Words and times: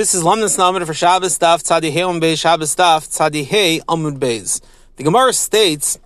This 0.00 0.14
is 0.14 0.22
Lamnas 0.22 0.56
Namid 0.56 0.86
for 0.86 0.94
Shabbos 0.94 1.38
Daf 1.38 1.62
Tzadi 1.62 1.90
Hey 1.90 2.00
Beis 2.00 2.40
Shabbos 2.40 2.74
Daf 2.74 3.06
Tzadi 3.06 3.44
Hey 3.44 3.80
Amud 3.80 4.18
Beis. 4.18 4.62
The 4.96 5.02
Gemara 5.02 5.34
states 5.34 5.98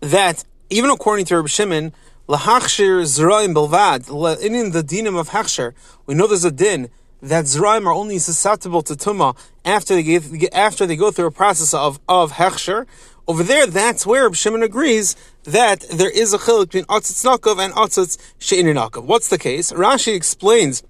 that 0.00 0.42
even 0.70 0.88
according 0.88 1.26
to 1.26 1.36
Rabbi 1.36 1.48
Shimon, 1.48 1.92
lahachshir 2.30 3.02
zraim 3.02 3.52
belvad 3.54 4.40
in 4.40 4.70
the 4.70 4.82
dinim 4.82 5.20
of 5.20 5.28
hachshir, 5.28 5.74
we 6.06 6.14
know 6.14 6.26
there's 6.26 6.46
a 6.46 6.50
din 6.50 6.88
that 7.20 7.44
zraim 7.44 7.84
are 7.84 7.92
only 7.92 8.18
susceptible 8.18 8.80
to 8.80 8.94
tuma 8.94 9.36
after 9.66 9.94
they 9.94 10.02
get, 10.02 10.54
after 10.54 10.86
they 10.86 10.96
go 10.96 11.10
through 11.10 11.26
a 11.26 11.30
process 11.30 11.74
of 11.74 12.00
of 12.08 12.32
hechsher. 12.32 12.86
Over 13.28 13.42
there, 13.42 13.66
that's 13.66 14.06
where 14.06 14.22
Reb 14.22 14.34
Shimon 14.34 14.62
agrees 14.62 15.14
that 15.42 15.80
there 15.92 16.08
is 16.08 16.32
a 16.32 16.38
chiluk 16.38 16.68
between 16.68 16.84
atzitz 16.84 17.22
nakov 17.22 17.62
and 17.62 17.74
atzitz 17.74 18.16
nakov. 18.40 19.04
What's 19.04 19.28
the 19.28 19.36
case? 19.36 19.72
Rashi 19.72 20.16
explains 20.16 20.82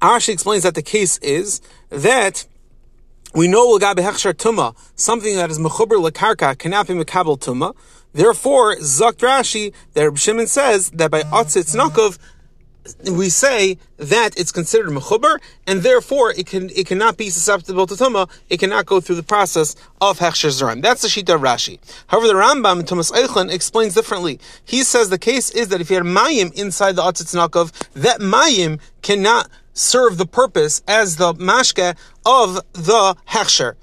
Rashi 0.00 0.30
explains 0.30 0.62
that 0.62 0.74
the 0.74 0.82
case 0.82 1.18
is 1.18 1.60
that 1.90 2.46
we 3.34 3.46
know 3.46 3.78
Lagabe 3.78 3.98
Hechshar 3.98 4.34
Tuma, 4.34 4.74
something 4.96 5.36
that 5.36 5.50
is 5.50 5.58
Mechuber 5.58 6.02
Lakarka 6.10 6.58
cannot 6.58 6.88
be 6.88 6.94
Mekabel 6.94 7.38
Tuma. 7.38 7.74
Therefore, 8.12 8.76
Zakt 8.76 9.18
Rashi, 9.18 9.72
that 9.94 10.04
Reb 10.04 10.18
Shimon 10.18 10.46
says 10.48 10.90
that 10.90 11.10
by 11.10 11.22
Atzitz 11.22 11.76
Nakov, 11.76 12.18
we 13.10 13.28
say 13.28 13.78
that 13.98 14.38
it's 14.38 14.52
considered 14.52 14.90
mechuber, 14.90 15.38
and 15.66 15.82
therefore 15.82 16.32
it 16.32 16.46
can 16.46 16.70
it 16.70 16.86
cannot 16.86 17.16
be 17.16 17.30
susceptible 17.30 17.86
to 17.86 17.94
tuma. 17.94 18.28
It 18.48 18.58
cannot 18.58 18.86
go 18.86 19.00
through 19.00 19.16
the 19.16 19.22
process 19.22 19.76
of 20.00 20.18
hechsher. 20.18 20.80
That's 20.80 21.02
the 21.02 21.08
shita 21.08 21.34
of 21.34 21.40
Rashi. 21.40 21.78
However, 22.08 22.28
the 22.28 22.34
Rambam 22.34 22.80
in 22.80 22.86
Tumas 22.86 23.12
Ochlin 23.12 23.52
explains 23.52 23.94
differently. 23.94 24.40
He 24.64 24.82
says 24.82 25.10
the 25.10 25.18
case 25.18 25.50
is 25.50 25.68
that 25.68 25.80
if 25.80 25.90
you 25.90 25.96
had 25.96 26.04
mayim 26.04 26.52
inside 26.54 26.96
the 26.96 27.02
atzitz 27.02 27.34
nakov, 27.34 27.72
that 27.92 28.20
mayim 28.20 28.80
cannot 29.02 29.48
serve 29.72 30.18
the 30.18 30.26
purpose 30.26 30.82
as 30.88 31.16
the 31.16 31.32
mashke 31.34 31.96
of 32.24 32.54
the 32.72 33.16
hechsher. 33.28 33.76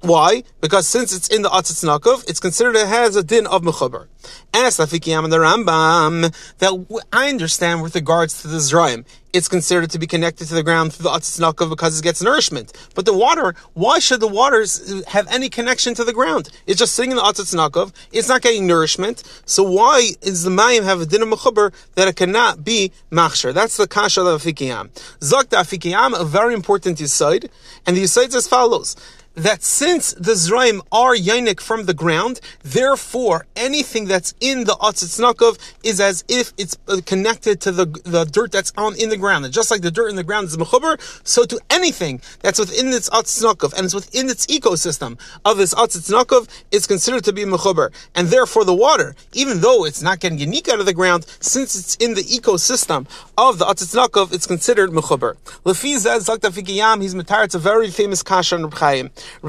Why? 0.00 0.44
Because 0.60 0.86
since 0.86 1.14
it's 1.14 1.26
in 1.28 1.42
the 1.42 1.48
Atzitz 1.48 1.84
Nakov, 1.84 2.28
it's 2.28 2.38
considered 2.38 2.76
it 2.76 2.86
has 2.86 3.16
a 3.16 3.24
din 3.24 3.46
of 3.46 3.62
Mechuber. 3.62 4.06
Ask 4.54 4.78
Afikiyam 4.80 5.24
and 5.24 5.32
the 5.32 5.38
Rambam 5.38 6.34
that 6.58 7.02
I 7.12 7.28
understand 7.28 7.82
with 7.82 7.94
regards 7.94 8.42
to 8.42 8.48
the 8.48 8.58
Zraim. 8.58 9.04
It's 9.32 9.48
considered 9.48 9.90
to 9.90 9.98
be 9.98 10.06
connected 10.06 10.48
to 10.48 10.54
the 10.54 10.62
ground 10.62 10.94
through 10.94 11.04
the 11.04 11.10
Atzitz 11.10 11.38
Nakov 11.38 11.68
because 11.68 11.98
it 11.98 12.02
gets 12.02 12.22
nourishment. 12.22 12.72
But 12.94 13.04
the 13.04 13.12
water, 13.12 13.54
why 13.74 13.98
should 13.98 14.20
the 14.20 14.28
waters 14.28 15.04
have 15.08 15.26
any 15.28 15.50
connection 15.50 15.94
to 15.96 16.04
the 16.04 16.14
ground? 16.14 16.48
It's 16.66 16.78
just 16.78 16.94
sitting 16.94 17.10
in 17.10 17.18
the 17.18 17.22
Atzitz 17.22 17.54
Nakov. 17.54 17.92
It's 18.12 18.28
not 18.28 18.40
getting 18.40 18.66
nourishment. 18.66 19.22
So 19.44 19.62
why 19.62 20.12
is 20.22 20.44
the 20.44 20.50
Mayim 20.50 20.84
have 20.84 21.02
a 21.02 21.06
din 21.06 21.20
of 21.20 21.28
Mechuber 21.28 21.74
that 21.96 22.08
it 22.08 22.16
cannot 22.16 22.64
be 22.64 22.92
Machsher? 23.10 23.52
That's 23.52 23.76
the 23.76 23.86
Kasha 23.86 24.22
of 24.22 24.40
Afikiyam. 24.40 24.88
Zakta 25.20 25.60
Afikiyam, 25.60 26.18
a 26.18 26.24
very 26.24 26.54
important 26.54 26.98
Yisaid. 26.98 27.50
And 27.86 27.94
the 27.94 28.04
Yisaid 28.04 28.28
is 28.28 28.36
as 28.36 28.48
follows 28.48 28.96
that 29.36 29.62
since 29.62 30.14
the 30.14 30.32
Zraim 30.32 30.80
are 30.90 31.14
Yainik 31.14 31.60
from 31.60 31.84
the 31.84 31.92
ground, 31.92 32.40
therefore 32.62 33.46
anything 33.54 34.06
that's 34.16 34.32
in 34.40 34.64
the 34.64 34.72
Atzitznakov 34.76 35.58
is 35.84 36.00
as 36.00 36.24
if 36.26 36.54
it's 36.56 36.78
connected 37.04 37.60
to 37.60 37.70
the, 37.70 37.84
the 38.04 38.24
dirt 38.24 38.50
that's 38.50 38.72
on 38.78 38.98
in 38.98 39.10
the 39.10 39.18
ground. 39.18 39.44
And 39.44 39.52
just 39.52 39.70
like 39.70 39.82
the 39.82 39.90
dirt 39.90 40.08
in 40.08 40.16
the 40.16 40.24
ground 40.24 40.48
is 40.48 40.56
Mechuber, 40.56 40.98
so 41.22 41.44
to 41.44 41.60
anything 41.68 42.22
that's 42.40 42.58
within 42.58 42.88
its 42.88 43.10
Atzitznakov 43.10 43.74
and 43.74 43.84
it's 43.84 43.94
within 43.94 44.30
its 44.30 44.46
ecosystem 44.46 45.18
of 45.44 45.58
this 45.58 45.74
Atzitznakov, 45.74 46.48
is 46.70 46.86
considered 46.86 47.24
to 47.24 47.32
be 47.34 47.44
Mechuber. 47.44 47.92
And 48.14 48.28
therefore 48.28 48.64
the 48.64 48.72
water, 48.72 49.14
even 49.34 49.60
though 49.60 49.84
it's 49.84 50.00
not 50.00 50.20
getting 50.20 50.38
unique 50.38 50.70
out 50.70 50.80
of 50.80 50.86
the 50.86 50.94
ground, 50.94 51.26
since 51.40 51.76
it's 51.78 51.94
in 51.96 52.14
the 52.14 52.22
ecosystem 52.22 53.06
of 53.36 53.58
the 53.58 53.66
Atzitznakov, 53.66 54.32
it's 54.32 54.46
considered 54.46 54.92
Mechuber. 54.92 55.36
Lefi 55.66 55.96
Fikiyam, 55.96 57.02
he's 57.02 57.14
Matar, 57.14 57.44
it's 57.44 57.54
a 57.54 57.58
very 57.58 57.90
famous 57.90 58.22
Kasha 58.22 58.54
on 58.54 58.64
Reb 58.64 58.72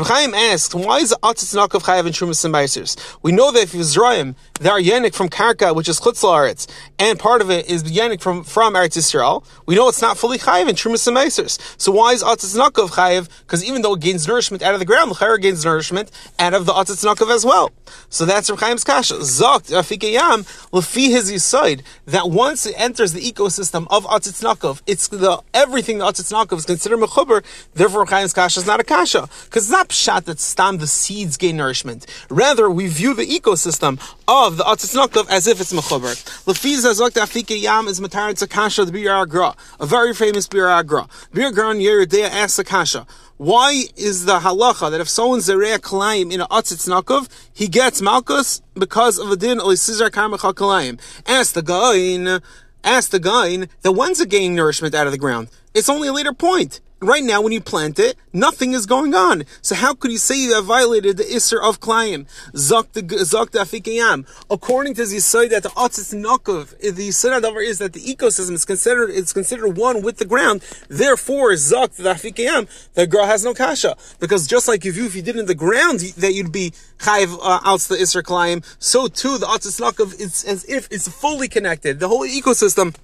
Chaim 0.07 0.33
asks, 0.33 0.75
why 0.75 0.97
is 0.97 1.11
the 1.11 1.19
Atzitz 1.23 1.55
Nakav 1.55 1.83
Chayav 1.83 2.05
and 2.05 2.13
Trumas 2.13 2.43
and 2.43 2.53
Meisers? 2.53 2.97
We 3.21 3.31
know 3.31 3.53
that 3.53 3.63
if 3.63 3.71
Yisraim, 3.71 4.35
they 4.59 4.69
are 4.69 4.79
Yenik 4.79 5.13
from 5.13 5.29
Karka, 5.29 5.75
which 5.75 5.87
is 5.87 5.99
Chutz 5.99 6.23
Laaretz, 6.23 6.67
and 6.97 7.19
part 7.19 7.41
of 7.41 7.51
it 7.51 7.69
is 7.69 7.83
Yenik 7.83 8.21
from, 8.21 8.43
from 8.43 8.73
Eretz 8.73 8.97
Yisrael. 8.97 9.43
We 9.65 9.75
know 9.75 9.87
it's 9.87 10.01
not 10.01 10.17
fully 10.17 10.37
Chayav 10.37 10.67
and 10.67 10.77
Trumas 10.77 11.07
and 11.07 11.17
Meisers. 11.17 11.59
So 11.79 11.91
why 11.91 12.13
is 12.13 12.23
Atzitz 12.23 12.57
Nakav 12.57 12.89
Chayav? 12.89 13.29
Because 13.41 13.63
even 13.63 13.81
though 13.81 13.93
it 13.93 14.01
gains 14.01 14.27
nourishment 14.27 14.63
out 14.63 14.73
of 14.73 14.79
the 14.79 14.85
ground, 14.85 15.11
the 15.11 15.39
gains 15.41 15.65
nourishment 15.65 16.11
out 16.39 16.53
of 16.53 16.65
the 16.65 16.73
Atzitz 16.73 17.05
Nakav 17.05 17.33
as 17.33 17.45
well. 17.45 17.71
So 18.09 18.25
that's 18.25 18.49
Reb 18.49 18.59
Chaim's 18.59 18.83
Kasha. 18.83 19.15
Zokt, 19.15 19.71
Rafikayam, 19.71 20.43
Lefi 20.71 21.09
his 21.09 21.31
Yisoid, 21.31 21.83
that 22.05 22.29
once 22.29 22.65
it 22.65 22.75
enters 22.77 23.13
the 23.13 23.21
ecosystem 23.21 23.87
of 23.89 24.05
Atzitz 24.05 24.43
Nakav, 24.43 24.81
it's 24.87 25.07
the, 25.07 25.41
everything 25.53 25.99
the 25.99 26.05
Atzitz 26.05 26.31
Nakav 26.31 26.57
is 26.57 26.65
considered 26.65 26.99
Mechuber, 26.99 27.43
therefore 27.73 28.01
Reb 28.01 28.09
Chaim's 28.09 28.33
Kasha 28.33 28.59
is 28.59 28.67
not 28.67 28.79
a 28.79 28.83
Kasha. 28.83 29.27
Because 29.45 29.63
it's 29.63 29.71
not 29.71 29.89
pshat 29.89 30.25
that 30.25 30.39
stam 30.39 30.77
the 30.77 30.87
seeds 30.87 31.37
gain 31.37 31.57
nourishment. 31.57 32.05
Rather, 32.29 32.69
we 32.69 32.87
view 32.87 33.13
the 33.13 33.25
ecosystem 33.25 33.99
of 34.27 34.57
the 34.57 34.63
Atzitznokov 34.63 35.29
as 35.29 35.47
if 35.47 35.61
it's 35.61 35.71
mechuber. 35.71 36.15
Lefiza 36.45 36.93
zokta 36.93 37.21
afike 37.21 37.61
yam 37.61 37.87
is 37.87 37.99
matar 38.01 38.33
tzakasha 38.33 38.85
the 38.85 38.91
Biur 38.91 39.25
HaGra, 39.25 39.55
a 39.79 39.85
very 39.85 40.13
famous 40.13 40.47
Biur 40.47 40.67
HaGra. 40.67 41.09
Biur 41.31 41.51
HaGra 41.51 41.69
on 41.69 41.77
Yoreh 41.77 42.09
Deah 42.09 42.27
asks 42.27 42.59
Akasha, 42.59 43.07
why 43.37 43.83
is 43.95 44.25
the 44.25 44.39
halacha 44.39 44.91
that 44.91 44.99
if 44.99 45.07
someone's 45.07 45.47
zereya 45.47 45.77
kalayim 45.77 46.33
in 46.33 46.41
a 46.41 46.47
atzitznakov, 46.47 47.29
he 47.53 47.67
gets 47.67 48.01
malchus 48.01 48.61
because 48.73 49.17
of 49.17 49.31
a 49.31 49.35
din 49.35 49.59
olisizar 49.59 50.09
karmachal 50.09 50.53
kalayim? 50.53 50.99
Ask 51.25 51.53
the 51.53 51.61
guy, 51.61 52.41
ask 52.83 53.11
the 53.11 53.19
guy 53.19 53.67
that 53.81 53.91
when's 53.93 54.19
it 54.19 54.29
gaining 54.29 54.55
nourishment 54.55 54.93
out 54.93 55.07
of 55.07 55.13
the 55.13 55.17
ground? 55.17 55.49
It's 55.73 55.87
only 55.87 56.07
a 56.07 56.13
later 56.13 56.33
point. 56.33 56.81
Right 56.99 57.23
now, 57.23 57.41
when 57.41 57.53
you 57.53 57.61
plant 57.61 57.99
it, 57.99 58.17
nothing 58.33 58.73
is 58.73 58.87
going 58.87 59.13
on. 59.13 59.43
So 59.61 59.75
how 59.75 59.93
could 59.93 60.11
you 60.11 60.17
say 60.17 60.35
you 60.35 60.55
have 60.55 60.65
violated 60.65 61.17
the 61.17 61.25
Isser 61.25 61.61
of 61.61 61.79
Klayim? 61.79 62.25
Zok 62.53 62.91
the 62.93 63.59
Afikayam. 63.59 64.25
According 64.49 64.95
to 64.95 65.05
the 65.05 65.17
Zisoy 65.17 65.47
that 65.51 65.61
the 65.61 65.69
Otzis 65.69 66.15
Nokov, 66.15 66.75
the 66.79 67.09
Yisod 67.09 67.39
Davar 67.41 67.63
is 67.63 67.77
that 67.77 67.93
the 67.93 67.99
ecosystem 67.99 68.53
is 68.53 68.65
considered, 68.65 69.11
it's 69.11 69.31
considered 69.31 69.77
one 69.77 70.01
with 70.01 70.17
the 70.17 70.25
ground. 70.25 70.61
Therefore, 70.89 71.51
Zok 71.51 71.99
Afikayam, 71.99 72.67
the 72.95 73.05
girl 73.05 73.27
has 73.27 73.45
no 73.45 73.53
kasha. 73.53 73.95
Because 74.19 74.47
just 74.47 74.67
like 74.67 74.83
if 74.83 74.97
you, 74.97 75.05
if 75.05 75.15
you 75.15 75.21
did 75.21 75.35
in 75.35 75.45
the 75.45 75.53
ground, 75.53 75.99
that 75.99 76.33
you'd 76.33 76.51
be 76.51 76.71
Chayiv 76.97 77.37
uh, 77.43 77.59
out 77.63 77.81
the 77.81 77.95
Isser 77.95 78.23
Klayim, 78.23 78.65
so 78.79 79.07
too 79.07 79.37
the 79.37 79.45
Otzis 79.45 79.79
Nokov, 79.79 80.19
it's 80.19 80.43
as 80.45 80.65
if 80.65 80.87
it's 80.89 81.07
fully 81.07 81.47
connected. 81.47 81.99
The 81.99 82.07
whole 82.07 82.27
ecosystem 82.27 82.95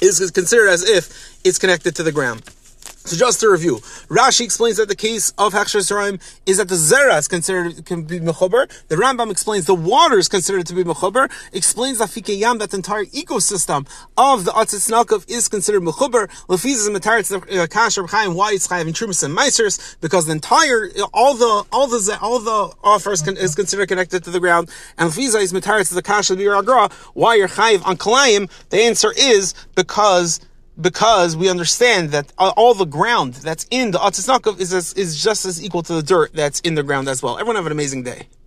is 0.00 0.30
considered 0.30 0.68
as 0.68 0.88
if 0.88 1.38
it's 1.44 1.58
connected 1.58 1.94
to 1.96 2.02
the 2.02 2.12
ground. 2.12 2.42
So 3.08 3.16
just 3.16 3.40
to 3.40 3.48
review, 3.48 3.76
Rashi 4.10 4.42
explains 4.42 4.76
that 4.76 4.88
the 4.88 4.94
case 4.94 5.32
of 5.38 5.54
Hechsher 5.54 5.80
Saraim 5.80 6.20
is 6.44 6.58
that 6.58 6.68
the 6.68 6.74
Zera 6.74 7.18
is 7.18 7.26
considered 7.26 7.86
can 7.86 8.02
be 8.02 8.20
Mechober. 8.20 8.68
The 8.88 8.96
Rambam 8.96 9.30
explains 9.30 9.64
the 9.64 9.74
water 9.74 10.18
is 10.18 10.28
considered 10.28 10.66
to 10.66 10.74
be 10.74 10.84
Mechober. 10.84 11.30
Explains 11.54 12.00
that 12.00 12.10
Fikeyam, 12.10 12.58
that 12.58 12.68
the 12.68 12.76
entire 12.76 13.06
ecosystem 13.06 13.88
of 14.18 14.44
the 14.44 14.50
Atzitz 14.50 14.90
Nakov 14.90 15.24
is 15.26 15.48
considered 15.48 15.80
Mechober. 15.80 16.28
Lefiz 16.48 16.74
is 16.74 16.90
Matar 16.90 17.26
the 17.26 17.62
uh, 17.62 17.66
Kasher 17.66 18.06
Chaim, 18.10 18.34
why 18.34 18.52
it's 18.52 18.66
Chaim 18.66 18.86
in 18.86 18.92
Trumas 18.92 19.24
and 19.24 19.34
Meisers, 19.34 19.96
because 20.02 20.26
the 20.26 20.32
entire, 20.32 20.90
all 21.14 21.32
the, 21.32 21.64
all 21.72 21.86
the, 21.86 22.18
all 22.20 22.38
the 22.40 22.74
offers 22.84 23.22
can, 23.22 23.38
is 23.38 23.54
considered 23.54 23.88
connected 23.88 24.22
to 24.24 24.30
the 24.30 24.38
ground. 24.38 24.68
And 24.98 25.10
Lefiza 25.10 25.40
is 25.40 25.54
Matar 25.54 25.78
the 25.88 26.02
Kasher 26.02 26.36
Biur 26.36 26.62
HaGra, 26.62 26.92
why 27.14 27.36
you're 27.36 27.48
Chayiv 27.48 27.86
on 27.86 27.96
Kalayim? 27.96 28.50
The 28.68 28.82
answer 28.82 29.14
is 29.16 29.54
because 29.74 30.40
because 30.80 31.36
we 31.36 31.48
understand 31.48 32.10
that 32.10 32.32
all 32.38 32.74
the 32.74 32.86
ground 32.86 33.34
that's 33.34 33.66
in 33.70 33.90
the 33.90 33.98
Atziznakov 33.98 34.60
is, 34.60 34.72
is 34.72 35.22
just 35.22 35.44
as 35.44 35.62
equal 35.62 35.82
to 35.82 35.94
the 35.94 36.02
dirt 36.02 36.32
that's 36.32 36.60
in 36.60 36.74
the 36.74 36.82
ground 36.82 37.08
as 37.08 37.22
well. 37.22 37.38
Everyone 37.38 37.56
have 37.56 37.66
an 37.66 37.72
amazing 37.72 38.04
day. 38.04 38.28